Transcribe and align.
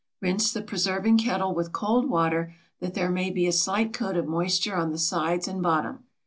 Rinse 0.19 0.51
the 0.51 0.63
preserving 0.63 1.19
kettle 1.19 1.53
with 1.53 1.71
cold 1.71 2.09
water 2.09 2.55
that 2.79 2.95
there 2.95 3.11
may 3.11 3.29
be 3.29 3.45
a 3.45 3.51
slight 3.51 3.93
coat 3.93 4.17
of 4.17 4.25
moisture 4.27 4.75
on 4.75 4.89
the 4.89 4.97
sides 4.97 5.47
and 5.47 5.61
bottom. 5.61 6.05